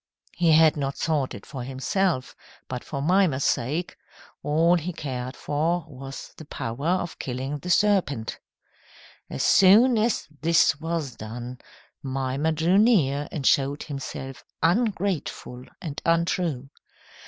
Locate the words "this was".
10.41-11.15